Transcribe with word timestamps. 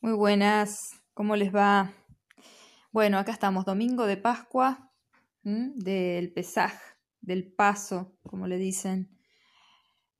Muy 0.00 0.12
buenas, 0.12 0.92
¿cómo 1.12 1.34
les 1.34 1.52
va? 1.52 1.92
Bueno, 2.92 3.18
acá 3.18 3.32
estamos, 3.32 3.64
domingo 3.64 4.06
de 4.06 4.16
Pascua, 4.16 4.92
del 5.42 6.32
Pesaj, 6.32 6.72
del 7.20 7.52
Paso, 7.52 8.16
como 8.22 8.46
le 8.46 8.58
dicen. 8.58 9.10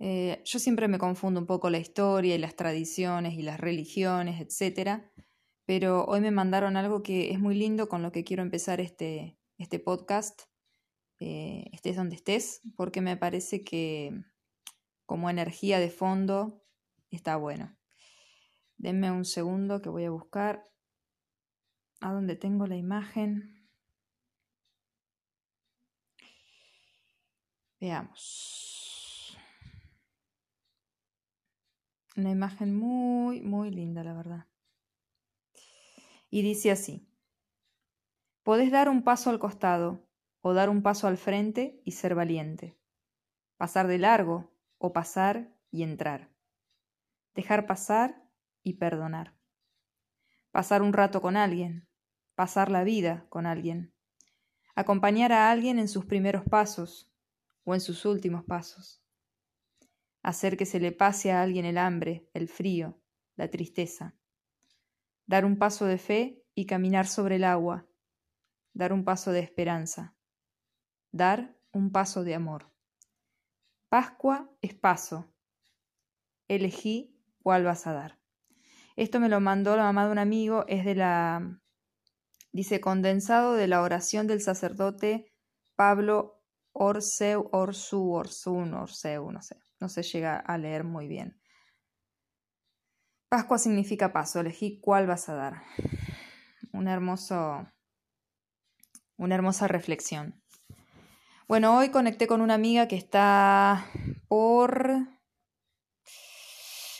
Eh, 0.00 0.42
yo 0.44 0.58
siempre 0.58 0.88
me 0.88 0.98
confundo 0.98 1.38
un 1.38 1.46
poco 1.46 1.70
la 1.70 1.78
historia 1.78 2.34
y 2.34 2.38
las 2.38 2.56
tradiciones 2.56 3.34
y 3.34 3.42
las 3.42 3.60
religiones, 3.60 4.40
etcétera, 4.40 5.12
pero 5.64 6.04
hoy 6.06 6.22
me 6.22 6.32
mandaron 6.32 6.76
algo 6.76 7.04
que 7.04 7.30
es 7.30 7.38
muy 7.38 7.54
lindo 7.54 7.88
con 7.88 8.02
lo 8.02 8.10
que 8.10 8.24
quiero 8.24 8.42
empezar 8.42 8.80
este, 8.80 9.38
este 9.58 9.78
podcast, 9.78 10.42
eh, 11.20 11.66
estés 11.72 11.94
donde 11.94 12.16
estés, 12.16 12.62
porque 12.74 13.00
me 13.00 13.16
parece 13.16 13.62
que 13.62 14.10
como 15.06 15.30
energía 15.30 15.78
de 15.78 15.90
fondo 15.90 16.64
está 17.12 17.36
bueno. 17.36 17.77
Denme 18.78 19.10
un 19.10 19.24
segundo 19.24 19.82
que 19.82 19.88
voy 19.88 20.04
a 20.04 20.10
buscar 20.10 20.70
a 22.00 22.12
dónde 22.12 22.36
tengo 22.36 22.68
la 22.68 22.76
imagen. 22.76 23.68
Veamos. 27.80 29.36
Una 32.16 32.30
imagen 32.30 32.76
muy, 32.76 33.40
muy 33.40 33.70
linda, 33.70 34.04
la 34.04 34.14
verdad. 34.14 34.46
Y 36.30 36.42
dice 36.42 36.70
así. 36.70 37.08
Podés 38.44 38.70
dar 38.70 38.88
un 38.88 39.02
paso 39.02 39.30
al 39.30 39.40
costado 39.40 40.08
o 40.40 40.54
dar 40.54 40.70
un 40.70 40.82
paso 40.82 41.08
al 41.08 41.16
frente 41.16 41.82
y 41.84 41.92
ser 41.92 42.14
valiente. 42.14 42.78
Pasar 43.56 43.88
de 43.88 43.98
largo 43.98 44.52
o 44.78 44.92
pasar 44.92 45.52
y 45.70 45.82
entrar. 45.82 46.30
Dejar 47.34 47.66
pasar 47.66 48.27
y 48.68 48.74
perdonar. 48.74 49.34
Pasar 50.50 50.82
un 50.82 50.92
rato 50.92 51.20
con 51.20 51.36
alguien, 51.36 51.88
pasar 52.34 52.70
la 52.70 52.84
vida 52.84 53.26
con 53.30 53.46
alguien, 53.46 53.94
acompañar 54.74 55.32
a 55.32 55.50
alguien 55.50 55.78
en 55.78 55.88
sus 55.88 56.04
primeros 56.04 56.44
pasos 56.44 57.10
o 57.64 57.74
en 57.74 57.80
sus 57.80 58.04
últimos 58.04 58.44
pasos, 58.44 59.02
hacer 60.22 60.56
que 60.56 60.66
se 60.66 60.80
le 60.80 60.92
pase 60.92 61.32
a 61.32 61.42
alguien 61.42 61.64
el 61.64 61.78
hambre, 61.78 62.28
el 62.34 62.48
frío, 62.48 63.00
la 63.36 63.48
tristeza, 63.48 64.14
dar 65.26 65.44
un 65.44 65.58
paso 65.58 65.86
de 65.86 65.98
fe 65.98 66.44
y 66.54 66.66
caminar 66.66 67.06
sobre 67.06 67.36
el 67.36 67.44
agua, 67.44 67.86
dar 68.72 68.92
un 68.92 69.04
paso 69.04 69.32
de 69.32 69.40
esperanza, 69.40 70.14
dar 71.10 71.56
un 71.72 71.90
paso 71.90 72.22
de 72.22 72.34
amor. 72.34 72.70
Pascua 73.88 74.50
es 74.60 74.74
paso. 74.74 75.32
Elegí 76.46 77.18
cuál 77.42 77.64
vas 77.64 77.86
a 77.86 77.92
dar. 77.92 78.18
Esto 78.98 79.20
me 79.20 79.28
lo 79.28 79.38
mandó 79.38 79.76
la 79.76 79.84
mamá 79.84 80.06
de 80.06 80.10
un 80.10 80.18
amigo, 80.18 80.64
es 80.66 80.84
de 80.84 80.96
la, 80.96 81.60
dice, 82.50 82.80
condensado 82.80 83.54
de 83.54 83.68
la 83.68 83.80
oración 83.80 84.26
del 84.26 84.40
sacerdote 84.40 85.32
Pablo 85.76 86.42
Orseu, 86.72 87.48
Orsu, 87.52 88.10
Orsun, 88.10 88.74
Orseu, 88.74 89.30
no 89.30 89.40
sé, 89.40 89.54
no 89.78 89.88
se 89.88 90.02
llega 90.02 90.36
a 90.36 90.58
leer 90.58 90.82
muy 90.82 91.06
bien. 91.06 91.40
Pascua 93.28 93.58
significa 93.58 94.12
paso, 94.12 94.40
elegí 94.40 94.80
cuál 94.80 95.06
vas 95.06 95.28
a 95.28 95.36
dar. 95.36 95.62
Un 96.72 96.88
hermoso, 96.88 97.68
una 99.16 99.36
hermosa 99.36 99.68
reflexión. 99.68 100.42
Bueno, 101.46 101.76
hoy 101.78 101.90
conecté 101.90 102.26
con 102.26 102.40
una 102.40 102.54
amiga 102.54 102.88
que 102.88 102.96
está 102.96 103.86
por 104.26 105.06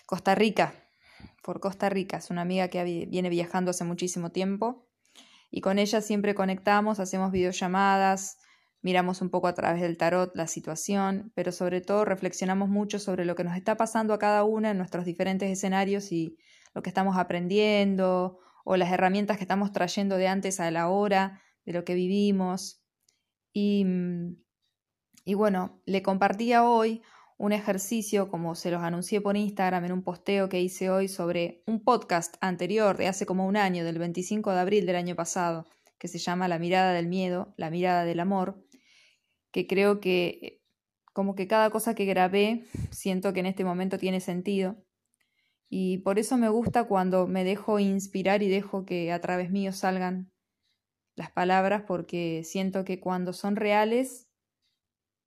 Costa 0.07 0.37
Rica 0.37 0.85
por 1.49 1.61
Costa 1.61 1.89
Rica. 1.89 2.19
Es 2.19 2.29
una 2.29 2.43
amiga 2.43 2.69
que 2.69 2.85
viene 3.09 3.31
viajando 3.31 3.71
hace 3.71 3.83
muchísimo 3.83 4.31
tiempo 4.31 4.87
y 5.51 5.63
con 5.63 5.79
ella 5.79 6.03
siempre 6.03 6.35
conectamos, 6.35 7.01
hacemos 7.01 7.33
videollamadas, 7.33 8.37
miramos 8.83 9.23
un 9.23 9.31
poco 9.31 9.47
a 9.47 9.55
través 9.55 9.81
del 9.81 9.97
tarot 9.97 10.37
la 10.37 10.47
situación, 10.47 11.33
pero 11.35 11.51
sobre 11.51 11.81
todo 11.81 12.05
reflexionamos 12.05 12.69
mucho 12.69 12.99
sobre 12.99 13.25
lo 13.25 13.35
que 13.35 13.45
nos 13.45 13.57
está 13.57 13.79
pasando 13.79 14.13
a 14.13 14.19
cada 14.19 14.45
una 14.45 14.73
en 14.73 14.77
nuestros 14.77 15.07
diferentes 15.07 15.51
escenarios 15.51 16.13
y 16.13 16.37
lo 16.75 16.83
que 16.83 16.91
estamos 16.91 17.17
aprendiendo 17.17 18.41
o 18.67 18.77
las 18.77 18.93
herramientas 18.93 19.39
que 19.39 19.45
estamos 19.45 19.73
trayendo 19.73 20.19
de 20.19 20.29
antes 20.29 20.61
a 20.61 20.71
la 20.71 20.91
hora, 20.91 21.41
de 21.65 21.73
lo 21.73 21.83
que 21.83 21.95
vivimos. 21.95 22.83
Y, 23.55 23.87
mm, 23.87 24.37
y 25.25 25.33
bueno, 25.33 25.81
le 25.87 26.03
compartía 26.03 26.69
hoy 26.69 27.01
un 27.39 27.53
ejercicio, 27.53 28.29
como 28.29 28.57
se 28.57 28.71
los 28.71 28.83
anuncié 28.83 29.21
por 29.21 29.37
Instagram 29.37 29.85
en 29.85 29.93
un 29.93 30.03
posteo 30.03 30.49
que 30.49 30.61
hice 30.61 30.91
hoy 30.91 31.07
sobre 31.07 31.63
un 31.67 31.83
podcast 31.83 32.37
anterior 32.41 32.97
de 32.97 33.07
hace 33.07 33.27
como 33.27 33.47
un 33.47 33.57
año, 33.57 33.85
del 33.85 33.99
25 33.99 34.53
de 34.53 34.59
abril 34.59 34.87
del 34.87 34.97
año 34.97 35.15
pasado, 35.15 35.65
que 35.99 36.09
se 36.09 36.19
llama 36.19 36.49
La 36.49 36.59
mirada 36.59 36.93
del 36.93 37.07
miedo, 37.07 37.55
la 37.57 37.71
mirada 37.71 38.05
del 38.05 38.19
amor, 38.19 38.65
que 39.53 39.69
creo 39.69 40.01
que 40.01 40.61
como 41.13 41.37
que 41.37 41.47
cada 41.47 41.71
cosa 41.71 41.95
que 41.95 42.05
grabé 42.05 42.65
siento 42.91 43.33
que 43.33 43.41
en 43.41 43.47
este 43.47 43.65
momento 43.65 43.99
tiene 43.99 44.21
sentido. 44.21 44.77
Y 45.69 45.99
por 45.99 46.19
eso 46.19 46.39
me 46.39 46.49
gusta 46.49 46.85
cuando 46.85 47.29
me 47.29 47.45
dejo 47.45 47.79
inspirar 47.79 48.43
y 48.43 48.49
dejo 48.49 48.85
que 48.85 49.13
a 49.13 49.21
través 49.21 49.51
mío 49.51 49.73
salgan 49.73 50.33
las 51.15 51.31
palabras, 51.31 51.83
porque 51.87 52.43
siento 52.45 52.85
que 52.85 53.01
cuando 53.01 53.33
son 53.33 53.57
reales 53.57 54.28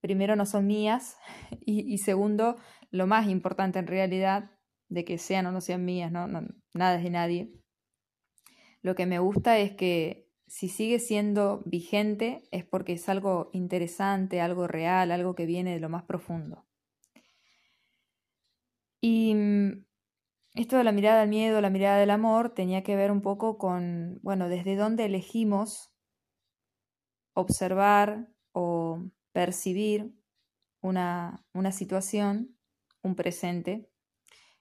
primero 0.01 0.35
no 0.35 0.45
son 0.45 0.67
mías 0.67 1.17
y, 1.65 1.97
segundo, 1.99 2.57
lo 2.89 3.07
más 3.07 3.29
importante 3.29 3.79
en 3.79 3.87
realidad, 3.87 4.51
de 4.89 5.05
que 5.05 5.17
sean 5.17 5.45
o 5.45 5.51
no 5.51 5.61
sean 5.61 5.85
mías, 5.85 6.11
¿no? 6.11 6.27
nada 6.73 6.97
es 6.97 7.03
de 7.03 7.09
nadie. 7.09 7.53
Lo 8.81 8.95
que 8.95 9.05
me 9.05 9.19
gusta 9.19 9.57
es 9.59 9.71
que 9.71 10.27
si 10.47 10.67
sigue 10.67 10.99
siendo 10.99 11.61
vigente 11.65 12.43
es 12.51 12.65
porque 12.65 12.93
es 12.93 13.07
algo 13.07 13.49
interesante, 13.53 14.41
algo 14.41 14.67
real, 14.67 15.11
algo 15.11 15.33
que 15.33 15.45
viene 15.45 15.73
de 15.73 15.79
lo 15.79 15.87
más 15.87 16.03
profundo. 16.03 16.65
Y 18.99 19.33
mm, 19.33 19.85
esto 20.55 20.77
de 20.77 20.83
la 20.83 20.91
mirada 20.91 21.21
del 21.21 21.29
miedo, 21.29 21.61
la 21.61 21.69
mirada 21.69 21.97
del 21.97 22.09
amor, 22.09 22.53
tenía 22.53 22.83
que 22.83 22.97
ver 22.97 23.11
un 23.11 23.21
poco 23.21 23.57
con, 23.57 24.19
bueno, 24.23 24.49
desde 24.49 24.75
dónde 24.75 25.05
elegimos 25.05 25.93
observar 27.33 28.27
percibir 29.31 30.13
una, 30.81 31.45
una 31.53 31.71
situación, 31.71 32.57
un 33.01 33.15
presente, 33.15 33.89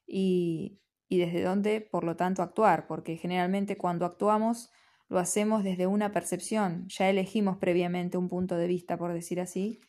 y, 0.06 0.80
y 1.08 1.18
desde 1.18 1.42
dónde, 1.42 1.80
por 1.80 2.04
lo 2.04 2.16
tanto, 2.16 2.42
actuar, 2.42 2.86
porque 2.86 3.16
generalmente 3.16 3.76
cuando 3.76 4.06
actuamos 4.06 4.70
lo 5.08 5.18
hacemos 5.18 5.64
desde 5.64 5.86
una 5.86 6.12
percepción, 6.12 6.86
ya 6.88 7.10
elegimos 7.10 7.58
previamente 7.58 8.16
un 8.16 8.28
punto 8.28 8.56
de 8.56 8.68
vista, 8.68 8.96
por 8.96 9.12
decir 9.12 9.40
así, 9.40 9.80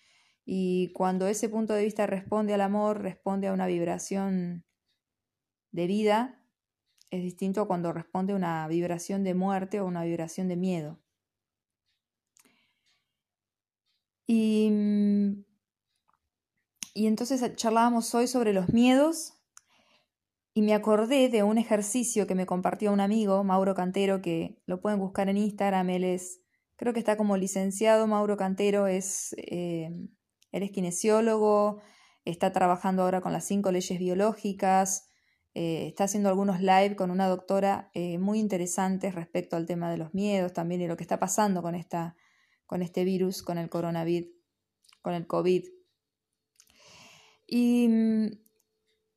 y 0.45 0.91
cuando 0.93 1.27
ese 1.27 1.47
punto 1.49 1.73
de 1.73 1.83
vista 1.83 2.07
responde 2.07 2.53
al 2.53 2.61
amor, 2.61 3.01
responde 3.01 3.47
a 3.47 3.53
una 3.53 3.67
vibración 3.67 4.65
de 5.71 5.87
vida, 5.87 6.43
es 7.11 7.21
distinto 7.23 7.67
cuando 7.67 7.93
responde 7.93 8.33
a 8.33 8.35
una 8.35 8.67
vibración 8.67 9.23
de 9.23 9.33
muerte 9.33 9.79
o 9.79 9.85
una 9.85 10.03
vibración 10.03 10.47
de 10.47 10.55
miedo. 10.55 10.99
Y, 14.27 14.60
y 16.93 17.07
entonces 17.07 17.55
charlábamos 17.55 18.13
hoy 18.15 18.27
sobre 18.27 18.53
los 18.53 18.69
miedos 18.69 19.33
y 20.53 20.61
me 20.61 20.73
acordé 20.73 21.29
de 21.29 21.43
un 21.43 21.57
ejercicio 21.57 22.27
que 22.27 22.35
me 22.35 22.45
compartió 22.45 22.91
un 22.91 22.99
amigo, 22.99 23.43
Mauro 23.43 23.73
Cantero, 23.73 24.21
que 24.21 24.61
lo 24.65 24.81
pueden 24.81 24.99
buscar 24.99 25.29
en 25.29 25.37
Instagram, 25.37 25.89
él 25.89 26.03
es, 26.03 26.41
creo 26.75 26.93
que 26.93 26.99
está 26.99 27.15
como 27.15 27.37
licenciado, 27.37 28.05
Mauro 28.07 28.35
Cantero 28.35 28.87
es, 28.87 29.33
eh, 29.37 29.89
él 30.51 30.63
es 30.63 30.71
kinesiólogo, 30.71 31.81
está 32.25 32.51
trabajando 32.51 33.03
ahora 33.03 33.21
con 33.21 33.31
las 33.31 33.45
cinco 33.45 33.71
leyes 33.71 33.97
biológicas, 33.97 35.07
eh, 35.53 35.87
está 35.87 36.05
haciendo 36.05 36.29
algunos 36.29 36.61
live 36.61 36.95
con 36.95 37.11
una 37.11 37.27
doctora 37.27 37.89
eh, 37.93 38.17
muy 38.17 38.39
interesantes 38.39 39.15
respecto 39.15 39.55
al 39.55 39.65
tema 39.65 39.89
de 39.89 39.97
los 39.97 40.13
miedos 40.13 40.53
también 40.53 40.81
y 40.81 40.87
lo 40.87 40.97
que 40.97 41.03
está 41.03 41.19
pasando 41.19 41.61
con 41.61 41.75
esta 41.75 42.15
con 42.65 42.81
este 42.81 43.03
virus, 43.03 43.43
con 43.43 43.57
el 43.57 43.69
coronavirus, 43.69 44.29
con 45.01 45.13
el 45.13 45.27
COVID. 45.27 45.65
Y, 47.53 47.89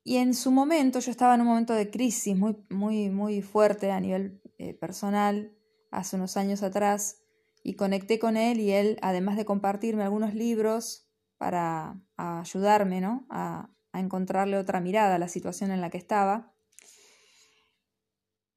y, 0.03 0.17
en 0.17 0.33
su 0.33 0.51
momento, 0.51 0.99
yo 0.99 1.09
estaba 1.09 1.35
en 1.35 1.41
un 1.41 1.47
momento 1.47 1.73
de 1.73 1.89
crisis 1.89 2.35
muy, 2.35 2.57
muy, 2.69 3.09
muy 3.09 3.41
fuerte 3.41 3.91
a 3.91 3.99
nivel 4.01 4.41
eh, 4.57 4.73
personal, 4.73 5.55
hace 5.89 6.17
unos 6.17 6.35
años 6.35 6.61
atrás, 6.61 7.21
y 7.63 7.75
conecté 7.75 8.19
con 8.19 8.35
él 8.35 8.59
y 8.59 8.71
él, 8.71 8.99
además 9.01 9.37
de 9.37 9.45
compartirme 9.45 10.03
algunos 10.03 10.35
libros 10.35 11.09
para 11.37 11.97
ayudarme 12.17 12.99
¿no? 12.99 13.25
a, 13.29 13.71
encontrarle 13.93 14.57
otra 14.57 14.81
mirada 14.81 15.15
a 15.15 15.19
la 15.19 15.29
situación 15.29 15.71
en 15.71 15.79
la 15.79 15.89
que 15.89 15.97
estaba, 15.97 16.53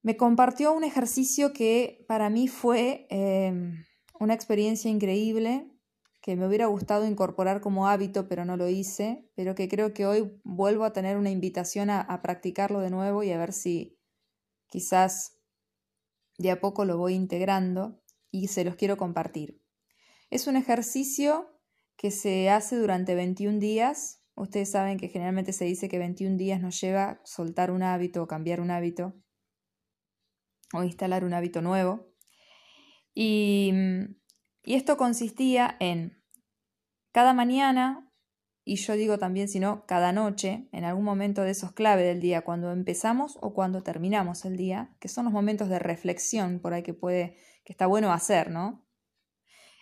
me 0.03 0.17
compartió 0.17 0.73
un 0.73 0.83
ejercicio 0.83 1.53
que 1.53 2.05
para 2.09 2.31
mí 2.31 2.49
fue 2.49 3.07
em, 3.11 3.85
una 4.19 4.35
experiencia 4.35 4.91
increíble 4.91 5.71
que 6.29 6.37
me 6.37 6.47
hubiera 6.47 6.67
gustado 6.67 7.07
incorporar 7.07 7.63
como 7.63 7.89
hábito, 7.89 8.29
pero 8.29 8.45
no 8.45 8.59
lo 8.59 8.69
hice, 8.69 9.27
pero 9.35 9.55
que 9.55 9.67
creo 9.67 9.95
que 9.95 10.05
hoy 10.05 10.39
vuelvo 10.45 10.85
a 10.85 10.93
tener 10.93 11.17
una 11.17 11.31
invitación 11.31 11.89
a, 11.89 12.21
practicarlo 12.21 12.81
de 12.81 12.91
nuevo 12.91 13.23
y 13.23 13.31
a 13.31 13.39
ver 13.39 13.55
si, 13.55 13.99
quizás 14.67 15.39
de 16.37 16.51
a 16.51 16.61
poco 16.61 16.85
lo 16.85 16.99
voy 16.99 17.15
integrando 17.15 18.03
y 18.31 18.49
se 18.49 18.63
los 18.63 18.75
quiero 18.75 18.99
compartir. 18.99 19.63
Es 20.29 20.47
un 20.47 20.57
ejercicio 20.57 21.49
que 21.97 22.11
se 22.11 22.51
hace 22.51 22.77
durante 22.77 23.15
21 23.15 23.59
días. 23.59 24.23
Ustedes 24.35 24.71
saben 24.71 24.99
que 24.99 25.09
generalmente 25.09 25.55
se 25.55 25.65
dice 25.65 25.89
que 25.89 25.99
21 25.99 26.37
días 26.37 26.61
nos 26.61 26.79
lleva 26.79 27.23
soltar 27.25 27.71
un 27.71 27.83
hábito 27.83 28.23
o 28.23 28.27
cambiar 28.27 28.61
un 28.61 28.71
hábito 28.71 29.15
o 30.75 30.83
instalar 30.83 31.25
un 31.25 31.33
hábito 31.33 31.63
nuevo. 31.63 32.13
Y, 33.15 33.73
y 34.63 34.75
esto 34.75 34.99
consistía 34.99 35.75
en 35.81 36.18
cada 37.13 37.33
mañana, 37.33 38.11
y 38.65 38.77
yo 38.77 38.95
digo 38.95 39.19
también, 39.19 39.49
si 39.49 39.61
no, 39.61 39.87
cada 39.87 40.13
noche, 40.13 40.69
en 40.73 40.85
algún 40.85 41.05
momento 41.05 41.43
de 41.43 41.51
esos 41.51 41.73
clave 41.73 42.03
del 42.03 42.21
día, 42.21 42.43
cuando 42.43 42.71
empezamos 42.71 43.39
o 43.41 43.55
cuando 43.55 43.83
terminamos 43.83 44.45
el 44.45 44.57
día, 44.57 44.95
que 45.01 45.09
son 45.09 45.25
los 45.25 45.33
momentos 45.33 45.69
de 45.69 45.79
reflexión 45.79 46.61
por 46.61 46.75
ahí 46.75 46.83
que 46.83 46.95
puede, 46.95 47.37
que 47.65 47.73
está 47.73 47.87
bueno 47.87 48.13
hacer, 48.13 48.51
¿no? 48.51 48.85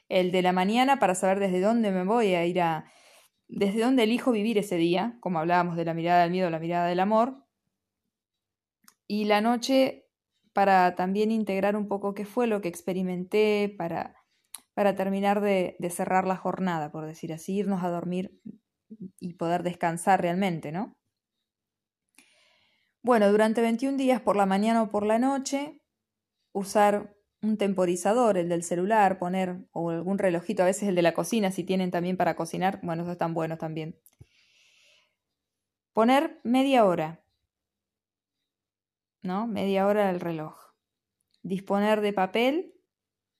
El 0.08 0.31
de 0.31 0.43
la 0.43 0.52
mañana 0.52 0.99
para 0.99 1.17
saber 1.17 1.40
desde 1.40 1.61
dónde 1.61 1.90
me 1.90 2.05
voy 2.05 2.34
a 2.34 2.46
ir 2.46 2.61
a, 2.61 2.84
desde 3.49 3.81
dónde 3.81 4.05
elijo 4.05 4.31
vivir 4.31 4.58
ese 4.58 4.76
día, 4.76 5.19
como 5.20 5.38
hablábamos 5.40 5.76
de 5.76 5.84
la 5.84 5.94
mirada 5.94 6.23
del 6.23 6.31
miedo, 6.31 6.50
la 6.50 6.61
mirada 6.61 6.87
del 6.87 7.00
amor. 7.00 7.44
Y 9.08 9.25
la 9.25 9.40
noche 9.40 10.06
para 10.52 10.94
también 10.94 11.31
integrar 11.31 11.76
un 11.76 11.87
poco 11.87 12.14
qué 12.14 12.25
fue 12.25 12.46
lo 12.46 12.61
que 12.61 12.69
experimenté, 12.69 13.75
para, 13.76 14.14
para 14.76 14.94
terminar 14.94 15.40
de, 15.40 15.75
cerrar 15.88 16.26
la 16.26 16.37
jornada, 16.37 16.93
por 16.93 17.06
decir 17.06 17.32
así, 17.32 17.55
irnos 17.56 17.82
a 17.82 17.88
dormir 17.88 18.38
y 19.19 19.32
poder 19.32 19.62
descansar 19.62 20.20
realmente, 20.20 20.70
¿no? 20.70 20.99
Bueno, 23.02 23.31
durante 23.32 23.62
21 23.62 23.96
días 23.96 24.20
por 24.20 24.37
la 24.37 24.44
mañana 24.44 24.82
o 24.82 24.90
por 24.90 25.06
la 25.06 25.19
noche, 25.19 25.81
usar 26.52 27.17
un 27.40 27.56
temporizador, 27.56 28.37
el 28.37 28.50
del 28.50 28.62
celular, 28.62 29.19
poner, 29.19 29.67
o 29.73 29.88
algún 29.88 30.19
relojito, 30.19 30.62
a 30.62 30.67
veces 30.67 30.90
el 30.90 30.94
de 30.94 31.00
la 31.00 31.14
cocina, 31.14 31.50
si 31.52 31.64
tienen 31.64 31.90
también 31.90 32.19
para 32.19 32.37
cocinar, 32.37 32.78
bueno, 32.82 33.05
esos 33.05 33.12
están 33.12 33.32
buenos 33.32 33.58
también. 33.58 33.99
Poner 35.94 36.38
media 36.44 36.84
hora, 36.84 37.25
¿no? 39.23 39.46
Media 39.46 39.87
hora 39.87 40.08
del 40.08 40.20
reloj. 40.20 40.55
Disponer 41.43 42.02
de 42.02 42.12
papel 42.12 42.75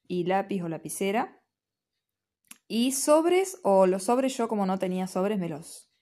y 0.09 0.25
lápiz 0.25 0.63
o 0.63 0.69
lapicera. 0.69 1.43
Y 2.69 2.93
sobres, 2.93 3.61
o 3.63 3.87
los 3.87 4.05
sobres 4.05 4.37
yo 4.37 4.49
como 4.49 4.67
no 4.67 4.79
tenía 4.79 5.07
sobres, 5.07 5.39
me 5.39 5.49
los, 5.49 5.93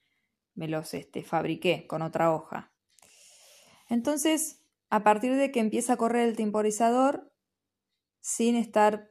me 0.54 0.68
los 0.68 0.94
este, 0.94 1.22
fabriqué 1.22 1.86
con 1.86 2.02
otra 2.02 2.32
hoja. 2.32 2.72
Entonces, 3.88 4.64
a 4.88 5.02
partir 5.02 5.34
de 5.36 5.50
que 5.50 5.60
empieza 5.60 5.94
a 5.94 5.96
correr 5.96 6.28
el 6.28 6.36
temporizador, 6.36 7.32
sin 8.20 8.56
estar 8.56 9.10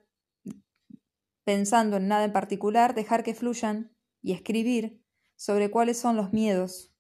pensando 1.44 1.98
en 1.98 2.08
nada 2.08 2.24
en 2.26 2.34
particular, 2.34 2.96
dejar 2.96 3.24
que 3.24 3.36
fluyan 3.36 3.96
y 4.22 4.34
escribir 4.34 5.04
sobre 5.36 5.70
cuáles 5.70 6.00
son 6.00 6.16
los 6.16 6.34
miedos 6.34 6.96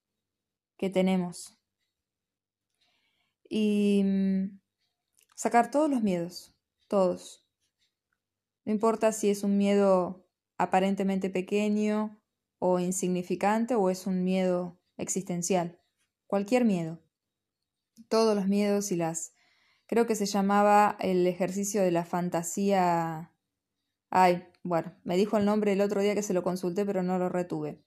que 0.77 0.89
tenemos. 0.89 1.57
Y 3.49 4.01
mm, 4.03 4.59
sacar 5.35 5.71
todos 5.71 5.89
los 5.89 6.03
miedos, 6.03 6.53
todos. 6.87 7.42
No 8.65 8.71
importa 8.71 9.11
si 9.11 9.29
es 9.29 9.43
un 9.43 9.57
miedo 9.57 10.25
aparentemente 10.57 11.29
pequeño 11.29 12.21
o 12.59 12.79
insignificante 12.79 13.75
o 13.75 13.89
es 13.89 14.07
un 14.07 14.23
miedo 14.23 14.79
existencial. 14.97 15.79
Cualquier 16.27 16.65
miedo. 16.65 17.01
Todos 18.07 18.35
los 18.35 18.47
miedos 18.47 18.91
y 18.91 18.95
las 18.95 19.33
creo 19.85 20.07
que 20.07 20.15
se 20.15 20.25
llamaba 20.25 20.97
el 20.99 21.27
ejercicio 21.27 21.81
de 21.81 21.91
la 21.91 22.05
fantasía. 22.05 23.31
Ay, 24.09 24.47
bueno, 24.63 24.95
me 25.03 25.17
dijo 25.17 25.37
el 25.37 25.45
nombre 25.45 25.73
el 25.73 25.81
otro 25.81 26.01
día 26.01 26.15
que 26.15 26.23
se 26.23 26.33
lo 26.33 26.41
consulté, 26.41 26.85
pero 26.85 27.03
no 27.03 27.19
lo 27.19 27.29
retuve. 27.29 27.83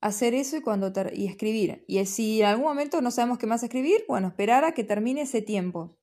Hacer 0.00 0.34
eso 0.34 0.56
y 0.56 0.62
cuando 0.62 0.92
y 1.12 1.26
escribir. 1.26 1.84
Y 1.88 2.04
si 2.06 2.40
en 2.40 2.46
algún 2.46 2.66
momento 2.66 3.00
no 3.00 3.10
sabemos 3.10 3.38
qué 3.38 3.46
más 3.46 3.62
escribir, 3.62 4.04
bueno, 4.06 4.28
esperar 4.28 4.64
a 4.64 4.72
que 4.72 4.84
termine 4.84 5.22
ese 5.22 5.42
tiempo. 5.42 5.98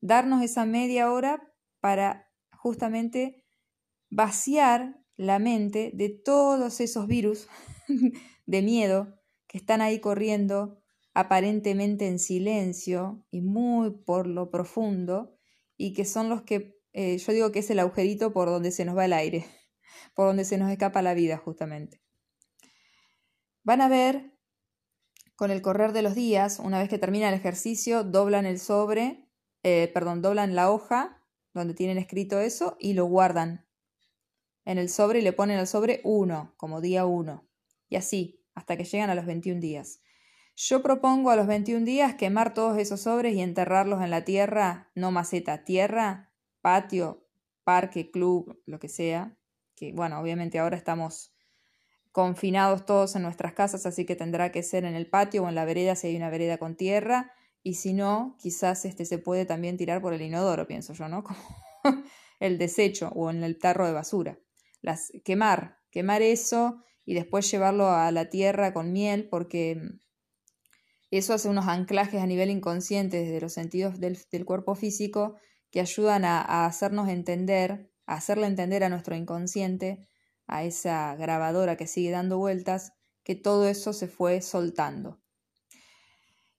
Darnos 0.00 0.42
esa 0.42 0.66
media 0.66 1.10
hora 1.10 1.50
para 1.80 2.30
justamente 2.64 3.44
vaciar 4.08 4.98
la 5.16 5.38
mente 5.38 5.90
de 5.92 6.08
todos 6.08 6.80
esos 6.80 7.06
virus 7.06 7.46
de 8.46 8.62
miedo 8.62 9.20
que 9.46 9.58
están 9.58 9.82
ahí 9.82 10.00
corriendo 10.00 10.82
aparentemente 11.12 12.08
en 12.08 12.18
silencio 12.18 13.26
y 13.30 13.42
muy 13.42 13.90
por 13.90 14.26
lo 14.26 14.50
profundo 14.50 15.36
y 15.76 15.92
que 15.92 16.06
son 16.06 16.30
los 16.30 16.40
que 16.40 16.80
eh, 16.94 17.18
yo 17.18 17.32
digo 17.34 17.52
que 17.52 17.58
es 17.58 17.68
el 17.68 17.80
agujerito 17.80 18.32
por 18.32 18.48
donde 18.48 18.72
se 18.72 18.86
nos 18.86 18.96
va 18.96 19.04
el 19.04 19.12
aire, 19.12 19.44
por 20.14 20.26
donde 20.26 20.46
se 20.46 20.56
nos 20.56 20.70
escapa 20.70 21.02
la 21.02 21.12
vida 21.12 21.36
justamente. 21.36 22.00
Van 23.62 23.82
a 23.82 23.90
ver 23.90 24.32
con 25.36 25.50
el 25.50 25.60
correr 25.60 25.92
de 25.92 26.00
los 26.00 26.14
días, 26.14 26.60
una 26.60 26.78
vez 26.78 26.88
que 26.88 26.98
termina 26.98 27.28
el 27.28 27.34
ejercicio, 27.34 28.04
doblan 28.04 28.46
el 28.46 28.58
sobre, 28.58 29.28
eh, 29.62 29.90
perdón, 29.92 30.22
doblan 30.22 30.54
la 30.54 30.70
hoja 30.70 31.20
donde 31.54 31.74
tienen 31.74 31.98
escrito 31.98 32.40
eso 32.40 32.76
y 32.78 32.92
lo 32.92 33.06
guardan 33.06 33.66
en 34.64 34.78
el 34.78 34.88
sobre 34.88 35.20
y 35.20 35.22
le 35.22 35.32
ponen 35.32 35.58
al 35.58 35.66
sobre 35.66 36.00
1, 36.04 36.54
como 36.56 36.80
día 36.80 37.06
1. 37.06 37.46
Y 37.88 37.96
así, 37.96 38.44
hasta 38.54 38.76
que 38.76 38.84
llegan 38.84 39.10
a 39.10 39.14
los 39.14 39.26
21 39.26 39.60
días. 39.60 40.00
Yo 40.56 40.82
propongo 40.82 41.30
a 41.30 41.36
los 41.36 41.46
21 41.46 41.84
días 41.84 42.14
quemar 42.14 42.54
todos 42.54 42.78
esos 42.78 43.02
sobres 43.02 43.34
y 43.34 43.40
enterrarlos 43.40 44.02
en 44.02 44.10
la 44.10 44.24
tierra, 44.24 44.90
no 44.94 45.10
maceta, 45.10 45.64
tierra, 45.64 46.30
patio, 46.60 47.26
parque, 47.64 48.10
club, 48.10 48.60
lo 48.66 48.78
que 48.78 48.88
sea. 48.88 49.36
Que 49.74 49.92
bueno, 49.92 50.20
obviamente 50.20 50.58
ahora 50.58 50.76
estamos 50.76 51.34
confinados 52.12 52.86
todos 52.86 53.16
en 53.16 53.22
nuestras 53.22 53.54
casas, 53.54 53.86
así 53.86 54.06
que 54.06 54.14
tendrá 54.14 54.52
que 54.52 54.62
ser 54.62 54.84
en 54.84 54.94
el 54.94 55.08
patio 55.08 55.42
o 55.42 55.48
en 55.48 55.56
la 55.56 55.64
vereda 55.64 55.96
si 55.96 56.06
hay 56.06 56.16
una 56.16 56.30
vereda 56.30 56.58
con 56.58 56.76
tierra. 56.76 57.32
Y 57.64 57.74
si 57.74 57.94
no, 57.94 58.36
quizás 58.38 58.84
este 58.84 59.06
se 59.06 59.18
puede 59.18 59.46
también 59.46 59.78
tirar 59.78 60.02
por 60.02 60.12
el 60.12 60.20
inodoro, 60.20 60.68
pienso 60.68 60.92
yo, 60.92 61.08
¿no? 61.08 61.24
Como 61.82 62.04
el 62.38 62.58
desecho 62.58 63.10
o 63.14 63.30
en 63.30 63.42
el 63.42 63.58
tarro 63.58 63.86
de 63.86 63.94
basura. 63.94 64.38
Las, 64.82 65.10
quemar, 65.24 65.78
quemar 65.90 66.20
eso 66.20 66.84
y 67.06 67.14
después 67.14 67.50
llevarlo 67.50 67.88
a 67.88 68.12
la 68.12 68.28
tierra 68.28 68.74
con 68.74 68.92
miel, 68.92 69.28
porque 69.30 69.80
eso 71.10 71.32
hace 71.32 71.48
unos 71.48 71.66
anclajes 71.66 72.20
a 72.20 72.26
nivel 72.26 72.50
inconsciente 72.50 73.16
desde 73.16 73.40
los 73.40 73.54
sentidos 73.54 73.98
del, 73.98 74.18
cuerpo 74.44 74.74
físico 74.74 75.36
que 75.70 75.80
ayudan 75.80 76.26
a, 76.26 76.66
hacernos 76.66 77.08
entender, 77.08 77.90
a 78.04 78.16
hacerle 78.16 78.46
entender 78.46 78.84
a 78.84 78.90
nuestro 78.90 79.16
inconsciente, 79.16 80.06
a 80.46 80.64
esa 80.64 81.16
grabadora 81.16 81.76
que 81.76 81.86
sigue 81.86 82.10
dando 82.10 82.36
vueltas, 82.36 82.92
que 83.22 83.34
todo 83.34 83.66
eso 83.68 83.94
se 83.94 84.06
fue 84.06 84.42
soltando. 84.42 85.23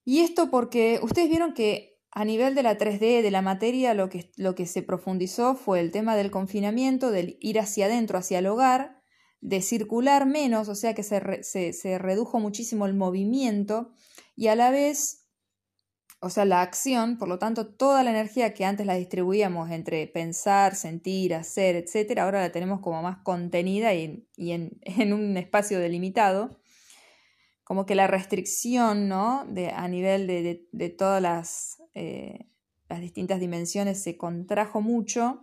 Y 0.05 0.21
esto 0.21 0.49
porque 0.49 0.99
ustedes 1.01 1.29
vieron 1.29 1.53
que 1.53 1.99
a 2.11 2.23
nivel 2.23 2.55
de 2.55 2.63
la 2.63 2.77
3D, 2.77 3.21
de 3.21 3.31
la 3.31 3.41
materia, 3.41 3.93
lo 3.93 4.07
que, 4.07 4.31
lo 4.37 4.55
que 4.55 4.65
se 4.65 4.83
profundizó 4.83 5.55
fue 5.55 5.81
el 5.81 5.91
tema 5.91 6.15
del 6.15 6.31
confinamiento, 6.31 7.11
del 7.11 7.37
ir 7.41 7.59
hacia 7.59 7.87
adentro, 7.87 8.17
hacia 8.17 8.39
el 8.39 8.47
hogar, 8.47 9.01
de 9.41 9.61
circular 9.61 10.25
menos, 10.25 10.69
o 10.69 10.75
sea 10.75 10.93
que 10.93 11.03
se, 11.03 11.73
se 11.73 11.97
redujo 11.97 12.39
muchísimo 12.39 12.85
el 12.85 12.93
movimiento 12.93 13.91
y 14.35 14.47
a 14.47 14.55
la 14.55 14.69
vez, 14.71 15.27
o 16.19 16.29
sea, 16.29 16.45
la 16.45 16.61
acción, 16.61 17.17
por 17.17 17.27
lo 17.27 17.39
tanto, 17.39 17.67
toda 17.67 18.03
la 18.03 18.11
energía 18.11 18.53
que 18.53 18.65
antes 18.65 18.85
la 18.85 18.95
distribuíamos 18.95 19.71
entre 19.71 20.07
pensar, 20.07 20.75
sentir, 20.75 21.33
hacer, 21.33 21.75
etc., 21.75 22.19
ahora 22.19 22.41
la 22.41 22.51
tenemos 22.51 22.81
como 22.81 23.01
más 23.01 23.17
contenida 23.23 23.93
y, 23.93 24.25
en, 24.37 24.79
un 25.13 25.37
espacio 25.37 25.79
delimitado. 25.79 26.59
Como 27.65 27.85
que 27.85 27.95
la 27.95 28.07
restricción, 28.07 29.09
¿no? 29.09 29.45
De, 29.49 29.69
a 29.69 29.87
nivel 29.89 30.27
de, 30.27 30.89
todas 30.89 31.21
las, 31.21 31.83
eh, 31.95 32.47
las 32.87 33.01
distintas 33.01 33.41
dimensiones 33.41 34.01
se 34.01 34.15
contrajo 34.17 34.81
mucho, 34.81 35.41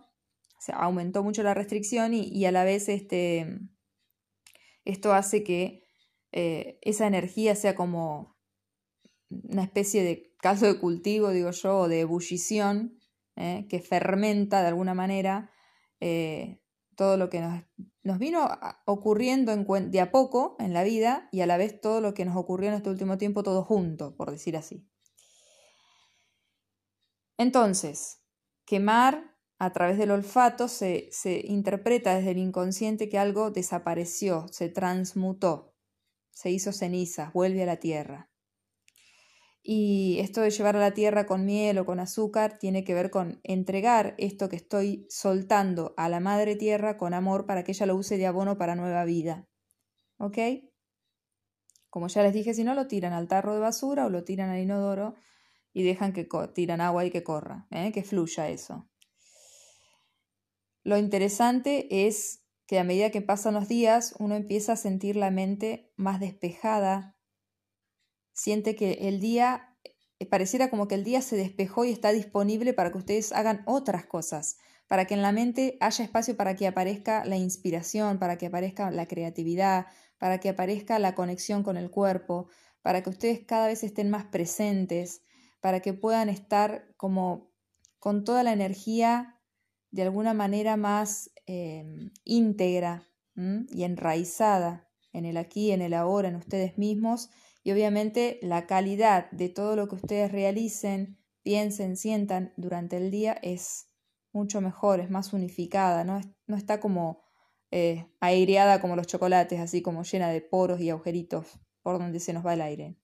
se 0.57 0.71
aumentó 0.71 1.21
mucho 1.21 1.43
la 1.43 1.53
restricción 1.53 2.13
y, 2.13 2.45
a 2.45 2.51
la 2.51 2.63
vez 2.63 2.89
este, 2.89 3.59
esto 4.85 5.13
hace 5.13 5.43
que 5.43 5.83
eh, 6.31 6.79
esa 6.81 7.05
energía 7.05 7.55
sea 7.55 7.75
como 7.75 8.37
una 9.29 9.63
especie 9.63 10.03
de 10.03 10.33
caso 10.39 10.65
de 10.65 10.79
cultivo, 10.79 11.29
digo 11.29 11.51
yo, 11.51 11.77
o 11.77 11.87
de 11.89 11.99
ebullición, 11.99 12.99
¿eh? 13.35 13.67
que 13.69 13.79
fermenta 13.81 14.61
de 14.61 14.69
alguna 14.69 14.93
manera 14.93 15.51
todo 16.95 17.17
lo 17.17 17.29
que 17.29 17.41
nos, 18.03 18.19
vino 18.19 18.49
ocurriendo 18.85 19.55
de 19.55 20.01
a 20.01 20.11
poco 20.11 20.55
en 20.59 20.73
la 20.73 20.83
vida 20.83 21.29
y 21.31 21.41
a 21.41 21.47
la 21.47 21.57
vez 21.57 21.79
todo 21.79 22.01
lo 22.01 22.13
que 22.13 22.25
nos 22.25 22.35
ocurrió 22.35 22.69
en 22.69 22.75
este 22.75 22.89
último 22.89 23.17
tiempo, 23.17 23.43
todo 23.43 23.63
junto, 23.63 24.15
por 24.15 24.31
decir 24.31 24.57
así. 24.57 24.87
Entonces, 27.37 28.21
quemar 28.65 29.37
a 29.59 29.71
través 29.71 29.97
del 29.97 30.11
olfato 30.11 30.67
se, 30.67 31.09
se 31.11 31.41
interpreta 31.45 32.15
desde 32.15 32.31
el 32.31 32.37
inconsciente 32.37 33.09
que 33.09 33.17
algo 33.17 33.51
desapareció, 33.51 34.47
se 34.51 34.69
transmutó, 34.69 35.75
se 36.31 36.51
hizo 36.51 36.71
ceniza, 36.71 37.31
vuelve 37.33 37.63
a 37.63 37.67
la 37.67 37.77
tierra. 37.77 38.32
Y 39.65 40.17
esto 40.19 40.41
de 40.41 40.49
llevar 40.49 40.75
a 40.75 40.81
la 40.81 40.93
tierra 40.93 41.25
con 41.25 41.45
miel 41.45 41.77
o 41.77 41.85
con 41.85 42.01
azúcar 42.01 42.59
tiene 42.59 42.83
que 42.83 42.93
ver 42.93 43.09
con 43.09 43.39
entregar 43.43 44.13
esto 44.17 44.49
que 44.49 44.57
estoy 44.57 45.07
soltando 45.09 45.93
a 45.95 46.09
la 46.09 46.19
madre 46.19 46.57
tierra 46.57 46.97
con 46.97 47.13
amor 47.13 47.45
para 47.45 47.63
que 47.63 47.71
ella 47.71 47.85
lo 47.85 47.95
use 47.95 48.17
de 48.17 48.27
abono 48.27 48.57
para 48.57 48.75
nueva 48.75 49.05
vida. 49.05 49.47
¿Ok? 50.17 50.37
Como 51.89 52.09
ya 52.09 52.23
les 52.23 52.33
dije, 52.33 52.53
si 52.53 52.65
no 52.65 52.73
lo 52.73 52.87
tiran 52.87 53.13
al 53.13 53.29
tarro 53.29 53.53
de 53.53 53.61
basura 53.61 54.05
o 54.05 54.09
lo 54.09 54.25
tiran 54.25 54.49
al 54.49 54.59
inodoro 54.59 55.15
y 55.71 55.83
dejan 55.83 56.11
que 56.11 56.27
tiran 56.53 56.81
agua 56.81 57.05
y 57.05 57.11
que 57.11 57.23
corra, 57.23 57.65
¿eh? 57.71 57.93
que 57.93 58.03
fluya 58.03 58.49
eso. 58.49 58.89
Lo 60.83 60.97
interesante 60.97 62.07
es 62.07 62.43
que 62.67 62.79
a 62.79 62.83
medida 62.83 63.11
que 63.11 63.21
pasan 63.21 63.53
los 63.53 63.69
días 63.69 64.13
uno 64.19 64.35
empieza 64.35 64.73
a 64.73 64.77
sentir 64.77 65.15
la 65.15 65.31
mente 65.31 65.93
más 65.95 66.19
despejada, 66.19 67.12
siente 68.33 68.75
que 68.75 68.93
el 69.07 69.19
día, 69.19 69.75
eh, 70.19 70.25
pareciera 70.25 70.69
como 70.69 70.87
que 70.87 70.95
el 70.95 71.03
día 71.03 71.21
se 71.21 71.35
despejó 71.35 71.85
y 71.85 71.91
está 71.91 72.11
disponible 72.11 72.73
para 72.73 72.91
que 72.91 72.97
ustedes 72.97 73.31
hagan 73.31 73.63
otras 73.65 74.05
cosas, 74.05 74.57
para 74.87 75.05
que 75.05 75.13
en 75.13 75.21
la 75.21 75.31
mente 75.31 75.77
haya 75.79 76.03
espacio 76.03 76.35
para 76.35 76.55
que 76.55 76.67
aparezca 76.67 77.25
la 77.25 77.37
inspiración, 77.37 78.19
para 78.19 78.37
que 78.37 78.47
aparezca 78.47 78.91
la 78.91 79.07
creatividad, 79.07 79.87
para 80.17 80.39
que 80.39 80.49
aparezca 80.49 80.99
la 80.99 81.15
conexión 81.15 81.63
con 81.63 81.77
el 81.77 81.89
cuerpo, 81.89 82.49
para 82.81 83.01
que 83.01 83.09
ustedes 83.09 83.45
cada 83.45 83.67
vez 83.67 83.83
estén 83.83 84.09
más 84.09 84.25
presentes, 84.25 85.21
para 85.61 85.79
que 85.79 85.93
puedan 85.93 86.29
estar 86.29 86.93
como 86.97 87.51
con 87.99 88.23
toda 88.25 88.43
la 88.43 88.51
energía 88.51 89.39
de 89.91 90.01
alguna 90.01 90.33
manera 90.33 90.75
más 90.75 91.31
em, 91.45 92.11
íntegra 92.25 93.07
y 93.35 93.83
enraizada 93.83 94.89
en 95.11 95.25
el 95.25 95.37
aquí, 95.37 95.71
en 95.71 95.81
el 95.81 95.93
ahora, 95.93 96.27
en 96.27 96.35
ustedes 96.35 96.77
mismos 96.77 97.29
y 97.63 97.71
obviamente 97.71 98.39
la 98.41 98.67
calidad 98.67 99.31
de 99.31 99.49
todo 99.49 99.75
lo 99.75 99.87
que 99.87 99.95
ustedes 99.95 100.31
realicen, 100.31 101.17
piensen, 101.43 101.95
sientan 101.95 102.53
durante 102.57 102.97
el 102.97 103.09
día 103.09 103.37
es 103.41 103.89
mucho 104.33 104.59
mejor, 104.61 104.99
es 104.99 105.09
más 105.09 105.31
unificada, 105.31 106.03
no, 106.03 106.19
no 106.47 106.57
está 106.57 106.79
como 106.79 107.21
eh, 107.71 108.05
aireada 108.19 108.81
como 108.81 108.95
los 108.95 109.07
chocolates, 109.07 109.59
así 109.59 109.81
como 109.81 110.03
llena 110.03 110.29
de 110.29 110.41
poros 110.41 110.81
y 110.81 110.89
agujeritos 110.89 111.59
por 111.81 111.99
donde 111.99 112.19
se 112.19 112.33
nos 112.33 112.45
va 112.45 112.53
el 112.53 112.61
aire. 112.61 112.97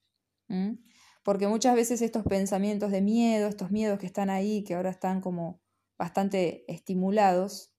Porque 1.23 1.47
muchas 1.47 1.75
veces 1.75 2.01
estos 2.01 2.23
pensamientos 2.23 2.91
de 2.91 3.01
miedo, 3.01 3.47
estos 3.47 3.71
miedos 3.71 3.99
que 3.99 4.07
están 4.07 4.29
ahí, 4.29 4.63
que 4.63 4.73
ahora 4.73 4.89
están 4.89 5.21
como 5.21 5.61
bastante 5.97 6.65
estimulados 6.71 7.71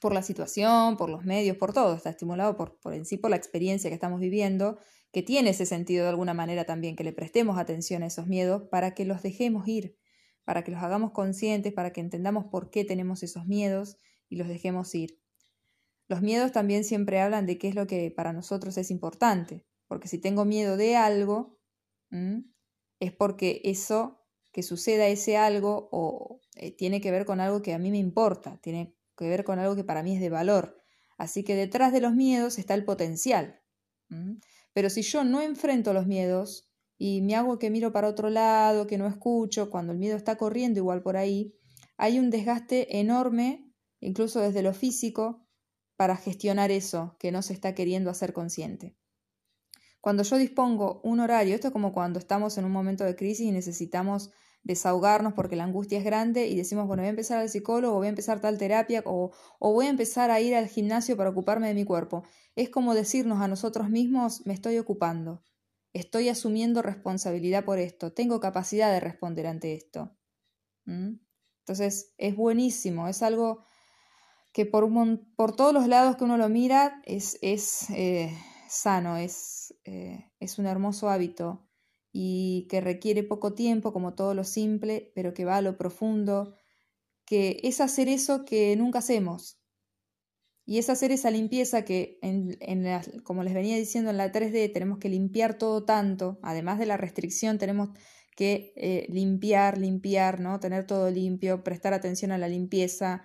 por 0.00 0.12
la 0.12 0.22
situación, 0.22 0.96
por 0.96 1.08
los 1.08 1.24
medios, 1.24 1.56
por 1.56 1.72
todo, 1.72 1.94
está 1.94 2.10
estimulado 2.10 2.56
por, 2.56 2.78
por 2.80 2.92
en 2.92 3.04
por 3.20 3.30
la 3.30 3.36
experiencia 3.36 3.88
que 3.88 3.94
estamos 3.94 4.20
viviendo, 4.20 4.78
que 5.16 5.22
tiene 5.22 5.48
ese 5.48 5.64
sentido 5.64 6.04
de 6.04 6.10
alguna 6.10 6.34
manera 6.34 6.66
también, 6.66 6.94
que 6.94 7.02
le 7.02 7.14
prestemos 7.14 7.56
atención 7.56 8.02
a 8.02 8.06
esos 8.06 8.26
miedos 8.26 8.64
para 8.70 8.92
que 8.92 9.06
los 9.06 9.22
dejemos 9.22 9.66
ir, 9.66 9.96
para 10.44 10.62
que 10.62 10.70
los 10.70 10.82
hagamos 10.82 11.12
conscientes, 11.12 11.72
para 11.72 11.90
que 11.94 12.02
entendamos 12.02 12.44
por 12.50 12.68
qué 12.68 12.84
tenemos 12.84 13.22
esos 13.22 13.46
miedos 13.46 13.96
y 14.28 14.36
los 14.36 14.46
dejemos 14.46 14.94
ir. 14.94 15.18
Los 16.06 16.20
miedos 16.20 16.52
también 16.52 16.84
siempre 16.84 17.18
hablan 17.22 17.46
de 17.46 17.56
qué 17.56 17.68
es 17.68 17.74
lo 17.74 17.86
que 17.86 18.10
para 18.10 18.34
nosotros 18.34 18.76
es 18.76 18.90
importante, 18.90 19.64
porque 19.86 20.06
si 20.06 20.18
tengo 20.18 20.44
miedo 20.44 20.76
de 20.76 20.96
algo, 20.96 21.58
es 23.00 23.12
porque 23.12 23.62
eso 23.64 24.22
que 24.52 24.62
suceda 24.62 25.08
ese 25.08 25.38
algo 25.38 25.88
o 25.92 26.42
eh, 26.56 26.72
tiene 26.72 27.00
que 27.00 27.10
ver 27.10 27.24
con 27.24 27.40
algo 27.40 27.62
que 27.62 27.72
a 27.72 27.78
mí 27.78 27.90
me 27.90 27.96
importa, 27.96 28.60
tiene 28.60 28.94
que 29.16 29.30
ver 29.30 29.44
con 29.44 29.58
algo 29.60 29.76
que 29.76 29.84
para 29.84 30.02
mí 30.02 30.14
es 30.14 30.20
de 30.20 30.28
valor. 30.28 30.76
Así 31.16 31.42
que 31.42 31.54
detrás 31.54 31.90
de 31.94 32.02
los 32.02 32.12
miedos 32.12 32.58
está 32.58 32.74
el 32.74 32.84
potencial. 32.84 33.62
Pero 34.76 34.90
si 34.90 35.00
yo 35.00 35.24
no 35.24 35.40
enfrento 35.40 35.94
los 35.94 36.06
miedos 36.06 36.68
y 36.98 37.22
me 37.22 37.34
hago 37.34 37.58
que 37.58 37.70
miro 37.70 37.92
para 37.92 38.08
otro 38.08 38.28
lado, 38.28 38.86
que 38.86 38.98
no 38.98 39.06
escucho, 39.06 39.70
cuando 39.70 39.94
el 39.94 39.98
miedo 39.98 40.18
está 40.18 40.36
corriendo 40.36 40.78
igual 40.78 41.02
por 41.02 41.16
ahí, 41.16 41.54
hay 41.96 42.18
un 42.18 42.28
desgaste 42.28 43.00
enorme, 43.00 43.72
incluso 44.00 44.38
desde 44.38 44.60
lo 44.60 44.74
físico, 44.74 45.48
para 45.96 46.14
gestionar 46.14 46.70
eso 46.70 47.16
que 47.18 47.32
no 47.32 47.40
se 47.40 47.54
está 47.54 47.74
queriendo 47.74 48.10
hacer 48.10 48.34
consciente. 48.34 48.98
Cuando 50.02 50.24
yo 50.24 50.36
dispongo 50.36 51.00
un 51.04 51.20
horario, 51.20 51.54
esto 51.54 51.68
es 51.68 51.72
como 51.72 51.94
cuando 51.94 52.18
estamos 52.18 52.58
en 52.58 52.66
un 52.66 52.72
momento 52.72 53.02
de 53.02 53.16
crisis 53.16 53.46
y 53.46 53.52
necesitamos 53.52 54.30
desahogarnos 54.66 55.32
porque 55.32 55.54
la 55.54 55.64
angustia 55.64 55.98
es 55.98 56.04
grande 56.04 56.48
y 56.48 56.56
decimos, 56.56 56.86
bueno, 56.88 57.02
voy 57.02 57.06
a 57.06 57.10
empezar 57.10 57.38
al 57.38 57.48
psicólogo, 57.48 57.96
voy 57.96 58.06
a 58.06 58.10
empezar 58.10 58.40
tal 58.40 58.58
terapia 58.58 59.02
o, 59.06 59.30
o 59.60 59.72
voy 59.72 59.86
a 59.86 59.90
empezar 59.90 60.30
a 60.30 60.40
ir 60.40 60.56
al 60.56 60.66
gimnasio 60.66 61.16
para 61.16 61.30
ocuparme 61.30 61.68
de 61.68 61.74
mi 61.74 61.84
cuerpo. 61.84 62.24
Es 62.56 62.68
como 62.68 62.94
decirnos 62.94 63.40
a 63.40 63.48
nosotros 63.48 63.88
mismos, 63.90 64.44
me 64.44 64.54
estoy 64.54 64.78
ocupando, 64.78 65.42
estoy 65.92 66.28
asumiendo 66.28 66.82
responsabilidad 66.82 67.64
por 67.64 67.78
esto, 67.78 68.12
tengo 68.12 68.40
capacidad 68.40 68.92
de 68.92 69.00
responder 69.00 69.46
ante 69.46 69.74
esto. 69.74 70.16
¿Mm? 70.84 71.20
Entonces, 71.60 72.12
es 72.18 72.36
buenísimo, 72.36 73.08
es 73.08 73.22
algo 73.22 73.64
que 74.52 74.66
por, 74.66 74.88
por 75.36 75.54
todos 75.54 75.72
los 75.72 75.86
lados 75.86 76.16
que 76.16 76.24
uno 76.24 76.36
lo 76.38 76.48
mira 76.48 77.02
es, 77.04 77.38
es 77.40 77.88
eh, 77.90 78.36
sano, 78.68 79.16
es, 79.16 79.76
eh, 79.84 80.32
es 80.40 80.58
un 80.58 80.66
hermoso 80.66 81.08
hábito 81.08 81.65
y 82.18 82.66
que 82.70 82.80
requiere 82.80 83.22
poco 83.22 83.52
tiempo, 83.52 83.92
como 83.92 84.14
todo 84.14 84.32
lo 84.32 84.42
simple, 84.42 85.12
pero 85.14 85.34
que 85.34 85.44
va 85.44 85.58
a 85.58 85.60
lo 85.60 85.76
profundo, 85.76 86.54
que 87.26 87.60
es 87.62 87.82
hacer 87.82 88.08
eso 88.08 88.46
que 88.46 88.74
nunca 88.74 89.00
hacemos. 89.00 89.60
Y 90.64 90.78
es 90.78 90.88
hacer 90.88 91.12
esa 91.12 91.30
limpieza 91.30 91.84
que, 91.84 92.18
en, 92.22 92.56
en 92.60 93.20
como 93.20 93.44
les 93.44 93.52
venía 93.52 93.76
diciendo 93.76 94.10
en 94.10 94.16
la 94.16 94.32
3D, 94.32 94.72
tenemos 94.72 94.98
que 94.98 95.10
limpiar 95.10 95.58
todo 95.58 95.84
tanto, 95.84 96.38
además 96.42 96.78
de 96.78 96.86
la 96.86 96.96
restricción, 96.96 97.58
tenemos 97.58 97.90
que 98.34 98.72
eh, 98.76 99.04
limpiar, 99.10 99.76
limpiar, 99.76 100.40
¿no? 100.40 100.58
Tener 100.58 100.86
todo 100.86 101.10
limpio, 101.10 101.62
prestar 101.62 101.92
atención 101.92 102.32
a 102.32 102.38
la 102.38 102.48
limpieza, 102.48 103.24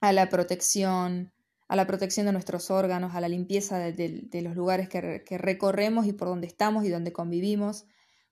a 0.00 0.12
la 0.14 0.30
protección, 0.30 1.33
a 1.74 1.76
la 1.76 1.88
protección 1.88 2.26
de 2.26 2.32
nuestros 2.32 2.70
órganos, 2.70 3.16
a 3.16 3.20
la 3.20 3.28
limpieza 3.28 3.78
de, 3.78 4.40
los 4.42 4.54
lugares 4.54 4.88
que, 4.88 5.38
recorremos 5.38 6.06
y 6.06 6.12
por 6.12 6.28
donde 6.28 6.46
estamos 6.46 6.84
y 6.84 6.88
donde 6.88 7.12
convivimos. 7.12 7.86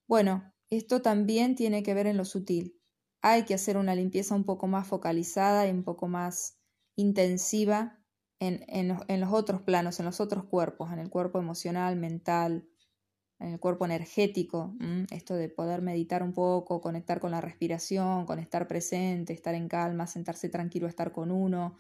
Bueno, 0.07 0.55
esto 0.71 1.03
también 1.03 1.57
tiene 1.57 1.83
que 1.83 1.93
ver 1.93 2.07
en 2.07 2.17
lo 2.17 2.25
sutil. 2.25 2.79
Hay 3.21 3.43
que 3.43 3.55
hacer 3.55 3.77
una 3.77 3.97
limpieza 3.97 4.37
un 4.37 4.45
poco 4.45 4.69
más 4.69 4.87
focalizada 4.87 5.67
y 5.67 5.73
un 5.73 5.83
poco 5.83 6.07
más 6.07 6.61
intensiva 6.95 7.99
en, 8.39 8.65
en, 8.69 9.21
los 9.21 9.33
otros 9.33 9.63
planos, 9.63 9.99
en 9.99 10.07
los 10.07 10.21
otros 10.21 10.45
cuerpos, 10.45 10.93
en 10.93 11.01
el 11.01 11.11
cuerpo 11.11 11.41
emocional, 11.41 11.97
mental, 11.97 12.69
en 13.41 13.55
el 13.55 13.59
cuerpo 13.59 13.87
energético. 13.87 14.77
Esto 15.11 15.35
de 15.35 15.49
poder 15.49 15.83
meditar 15.83 16.23
un 16.23 16.33
poco, 16.33 16.81
conectar 16.81 17.19
con 17.19 17.33
la 17.33 17.41
respiración, 17.41 18.25
con 18.25 18.39
estar 18.39 18.69
presente, 18.69 19.33
estar 19.33 19.57
en 19.57 19.67
calma, 19.67 20.07
sentarse 20.07 20.49
tranquilo, 20.49 20.87
estar 20.87 21.11
con 21.11 21.33
uno, 21.33 21.77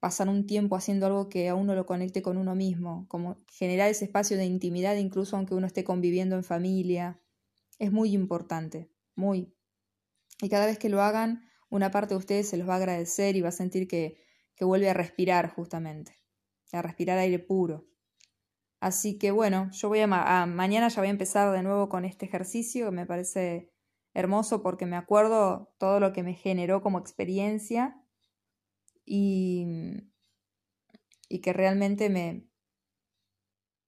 pasar 0.00 0.28
un 0.28 0.46
tiempo 0.46 0.76
haciendo 0.76 1.06
algo 1.06 1.28
que 1.28 1.48
a 1.48 1.54
uno 1.54 1.74
lo 1.74 1.86
conecte 1.86 2.22
con 2.22 2.36
uno 2.36 2.54
mismo, 2.54 3.06
como 3.08 3.38
generar 3.48 3.88
ese 3.90 4.04
espacio 4.04 4.36
de 4.36 4.44
intimidad 4.44 4.96
incluso 4.96 5.36
aunque 5.36 5.54
uno 5.54 5.66
esté 5.66 5.84
conviviendo 5.84 6.36
en 6.36 6.44
familia, 6.44 7.20
es 7.78 7.92
muy 7.92 8.12
importante, 8.12 8.90
muy. 9.14 9.54
Y 10.40 10.48
cada 10.48 10.66
vez 10.66 10.78
que 10.78 10.88
lo 10.88 11.02
hagan, 11.02 11.48
una 11.68 11.90
parte 11.90 12.14
de 12.14 12.18
ustedes 12.18 12.48
se 12.48 12.56
los 12.56 12.68
va 12.68 12.74
a 12.74 12.78
agradecer 12.78 13.36
y 13.36 13.40
va 13.40 13.48
a 13.48 13.52
sentir 13.52 13.88
que, 13.88 14.22
que 14.54 14.64
vuelve 14.64 14.88
a 14.88 14.94
respirar 14.94 15.52
justamente, 15.54 16.20
a 16.72 16.82
respirar 16.82 17.18
aire 17.18 17.38
puro. 17.38 17.88
Así 18.80 19.18
que 19.18 19.32
bueno, 19.32 19.70
yo 19.72 19.88
voy 19.88 20.00
a, 20.00 20.06
mañana 20.06 20.88
ya 20.88 21.00
voy 21.00 21.08
a 21.08 21.10
empezar 21.10 21.52
de 21.52 21.62
nuevo 21.62 21.88
con 21.88 22.04
este 22.04 22.26
ejercicio 22.26 22.86
que 22.86 22.92
me 22.92 23.06
parece 23.06 23.72
hermoso 24.14 24.62
porque 24.62 24.86
me 24.86 24.96
acuerdo 24.96 25.74
todo 25.78 25.98
lo 25.98 26.12
que 26.12 26.22
me 26.22 26.34
generó 26.34 26.80
como 26.80 26.98
experiencia 26.98 28.00
y, 29.08 29.66
y 31.28 31.40
que 31.40 31.52
realmente 31.52 32.10
me, 32.10 32.48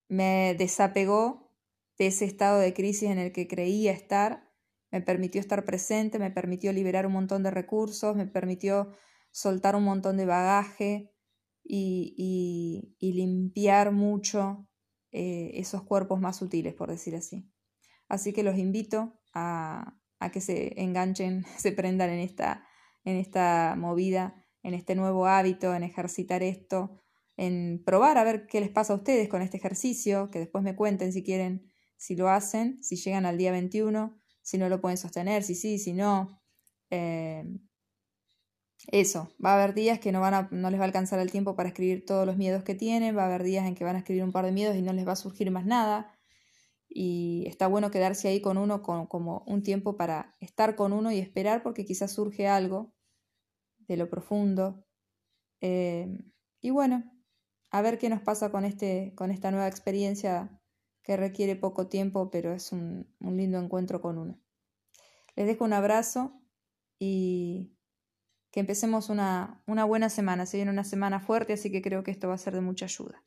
me 0.09 0.55
desapegó 0.59 1.53
de 1.99 2.07
ese 2.07 2.25
estado 2.25 2.59
de 2.59 2.73
crisis 2.73 3.11
en 3.11 3.19
el 3.19 3.33
que 3.33 3.47
creía 3.47 3.93
estar, 3.93 4.51
me 4.91 5.03
permitió 5.03 5.41
estar 5.41 5.65
presente, 5.65 6.19
me 6.19 6.31
permitió 6.31 6.73
liberar 6.73 7.07
un 7.07 7.13
montón 7.13 7.43
de 7.43 7.51
recursos, 7.51 8.17
me 8.17 8.27
permitió 8.27 8.93
soltar 9.31 9.77
un 9.77 9.85
montón 9.85 10.17
de 10.17 10.25
bagaje 10.25 11.13
y, 11.63 12.97
y, 12.99 13.13
limpiar 13.13 13.93
mucho 13.93 14.67
eh, 15.13 15.53
esos 15.55 15.83
cuerpos 15.83 16.21
más 16.21 16.37
sutiles, 16.37 16.75
por 16.75 16.91
decir 16.91 17.15
así. 17.15 17.49
Así 18.09 18.33
que 18.33 18.43
los 18.43 18.59
invito 18.59 19.21
a, 19.35 19.95
a 20.19 20.31
que 20.31 20.41
se 20.41 20.81
enganchen, 20.81 21.45
se 21.59 21.73
prendan 21.73 22.11
en 22.11 22.21
esta, 22.21 22.67
en 23.05 23.17
esta 23.17 23.77
movida 23.77 24.40
en 24.63 24.75
este 24.75 24.95
nuevo 24.95 25.27
hábito, 25.27 25.75
en 25.75 25.83
ejercitar 25.83 26.43
esto, 26.43 27.01
en 27.37 27.83
probar 27.85 28.19
a 28.19 28.25
ver 28.25 28.47
qué 28.47 28.61
les 28.61 28.71
pasa 28.71 28.93
a 28.93 28.97
ustedes 28.97 29.29
con 29.29 29.43
este 29.43 29.57
ejercicio, 29.57 30.31
que 30.31 30.39
después 30.39 30.63
me 30.63 30.77
cuenten 30.77 31.13
si 31.13 31.23
quieren, 31.23 31.71
si 31.97 32.17
lo 32.17 32.29
hacen, 32.29 32.83
si 32.83 32.97
llegan 32.97 33.27
al 33.27 33.39
día 33.39 33.53
21, 33.53 34.19
si 34.43 34.59
no 34.59 34.69
lo 34.69 34.81
pueden 34.81 34.99
sostener, 34.99 35.43
si 35.43 35.55
sí, 35.55 35.79
si 35.79 35.93
no. 35.93 36.41
Eh, 36.91 37.45
eso, 38.89 39.31
va 39.45 39.53
a 39.53 39.63
haber 39.63 39.75
días 39.75 40.01
que 40.01 40.11
no, 40.13 40.21
van 40.21 40.35
a, 40.35 40.49
no 40.51 40.71
les 40.71 40.81
va 40.81 40.85
a 40.85 40.87
alcanzar 40.87 41.19
el 41.21 41.31
tiempo 41.31 41.55
para 41.55 41.69
escribir 41.69 42.05
todos 42.05 42.27
los 42.27 42.37
miedos 42.37 42.65
que 42.65 42.75
tienen, 42.75 43.17
va 43.17 43.23
a 43.23 43.27
haber 43.27 43.43
días 43.43 43.67
en 43.67 43.75
que 43.75 43.85
van 43.85 43.97
a 43.97 44.01
escribir 44.01 44.25
un 44.25 44.33
par 44.33 44.45
de 44.45 44.53
miedos 44.53 44.77
y 44.77 44.83
no 44.83 44.93
les 44.93 45.07
va 45.07 45.13
a 45.13 45.17
surgir 45.17 45.51
más 45.51 45.67
nada. 45.67 46.15
y 46.89 47.45
está 47.47 47.69
bueno 47.69 47.91
quedarse 47.91 48.29
ahí 48.29 48.41
con 48.41 48.59
uno 48.59 48.83
como 48.83 49.45
un 49.47 49.63
tiempo 49.63 49.97
para 49.97 50.37
estar 50.41 50.77
con 50.77 50.93
uno 50.93 51.13
y 51.13 51.19
esperar 51.19 51.63
porque 51.63 51.85
quizás 51.85 52.13
surge 52.13 52.49
algo 52.49 52.93
de 53.91 53.97
lo 53.97 54.09
profundo. 54.09 54.87
Eh, 55.61 56.17
y 56.61 56.71
bueno, 56.71 57.13
a 57.71 57.83
ver 57.83 57.99
qué 57.99 58.09
nos 58.09 58.23
pasa 58.23 58.51
con, 58.51 58.65
este, 58.65 59.13
con 59.17 59.31
esta 59.31 59.51
nueva 59.51 59.67
experiencia 59.67 60.61
que 61.03 61.17
requiere 61.17 61.57
poco 61.57 61.89
tiempo, 61.89 62.31
pero 62.31 62.53
es 62.53 62.71
un, 62.73 63.13
un 63.19 63.37
lindo 63.37 63.59
encuentro 63.59 64.01
con 64.01 64.19
uno. 64.19 64.41
Les 65.35 65.47
dejo 65.47 65.65
un 65.65 65.73
abrazo 65.73 66.41
y 66.99 67.77
que 68.53 68.61
empecemos 68.61 69.09
una, 69.09 69.63
una 69.67 69.85
buena 69.85 70.09
semana. 70.09 70.47
Se 70.47 70.57
viene 70.57 70.71
una 70.71 70.85
semana 70.85 71.19
fuerte, 71.19 71.55
así 71.55 71.73
que 71.73 71.83
creo 71.83 72.05
que 72.05 72.13
esto 72.13 72.29
va 72.29 72.35
a 72.35 72.39
ser 72.39 72.55
de 72.55 72.61
mucha 72.61 72.85
ayuda. 72.85 73.25